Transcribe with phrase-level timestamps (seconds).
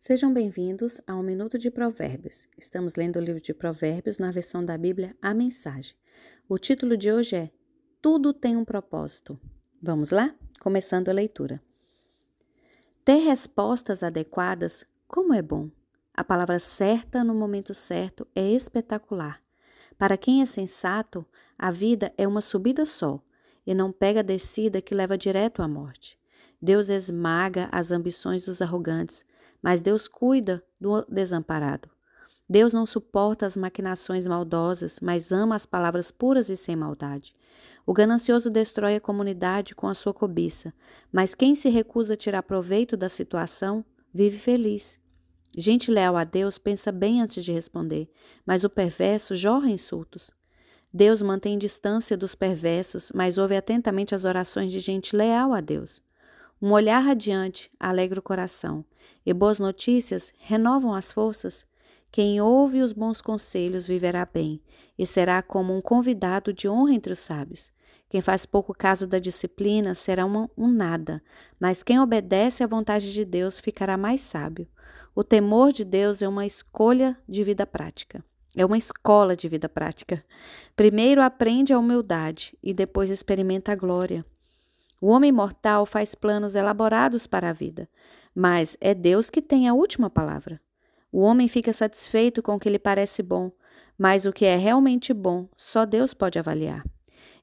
[0.00, 2.48] Sejam bem-vindos ao Minuto de Provérbios.
[2.56, 5.96] Estamos lendo o livro de Provérbios na versão da Bíblia A Mensagem.
[6.48, 7.50] O título de hoje é
[8.00, 9.38] Tudo tem um propósito.
[9.82, 10.32] Vamos lá?
[10.60, 11.60] Começando a leitura.
[13.04, 15.68] Ter respostas adequadas, como é bom.
[16.14, 19.42] A palavra certa no momento certo é espetacular.
[19.98, 21.26] Para quem é sensato,
[21.58, 23.20] a vida é uma subida só
[23.66, 26.16] e não pega a descida que leva direto à morte.
[26.60, 29.24] Deus esmaga as ambições dos arrogantes,
[29.62, 31.88] mas Deus cuida do desamparado.
[32.50, 37.34] Deus não suporta as maquinações maldosas, mas ama as palavras puras e sem maldade.
[37.84, 40.72] O ganancioso destrói a comunidade com a sua cobiça,
[41.12, 44.98] mas quem se recusa a tirar proveito da situação vive feliz.
[45.56, 48.10] Gente leal a Deus pensa bem antes de responder,
[48.46, 50.30] mas o perverso jorra insultos.
[50.92, 56.02] Deus mantém distância dos perversos, mas ouve atentamente as orações de gente leal a Deus.
[56.60, 58.84] Um olhar radiante alegra o coração,
[59.24, 61.64] e boas notícias renovam as forças.
[62.10, 64.60] Quem ouve os bons conselhos viverá bem,
[64.98, 67.70] e será como um convidado de honra entre os sábios.
[68.10, 71.22] Quem faz pouco caso da disciplina será um, um nada,
[71.60, 74.66] mas quem obedece à vontade de Deus ficará mais sábio.
[75.14, 78.24] O temor de Deus é uma escolha de vida prática.
[78.56, 80.24] É uma escola de vida prática.
[80.74, 84.24] Primeiro aprende a humildade e depois experimenta a glória.
[85.00, 87.88] O homem mortal faz planos elaborados para a vida,
[88.34, 90.60] mas é Deus que tem a última palavra.
[91.12, 93.50] O homem fica satisfeito com o que lhe parece bom,
[93.96, 96.84] mas o que é realmente bom só Deus pode avaliar.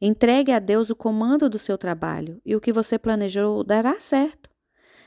[0.00, 4.50] Entregue a Deus o comando do seu trabalho e o que você planejou dará certo.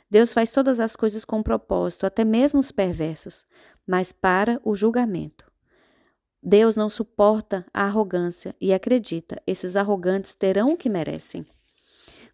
[0.10, 3.46] Deus faz todas as coisas com propósito, até mesmo os perversos,
[3.86, 5.52] mas para o julgamento.
[6.42, 11.44] Deus não suporta a arrogância e acredita, esses arrogantes terão o que merecem.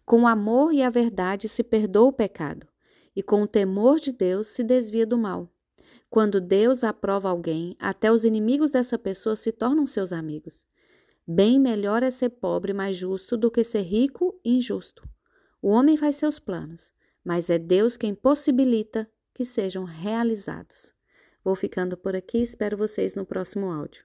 [0.04, 2.66] Com amor e a verdade se perdoa o pecado,
[3.14, 5.48] e com o temor de Deus se desvia do mal.
[6.10, 10.66] Quando Deus aprova alguém, até os inimigos dessa pessoa se tornam seus amigos.
[11.26, 15.08] Bem melhor é ser pobre, mas justo, do que ser rico e injusto.
[15.62, 16.92] O homem faz seus planos,
[17.24, 20.92] mas é Deus quem possibilita que sejam realizados.
[21.44, 24.04] Vou ficando por aqui, espero vocês no próximo áudio.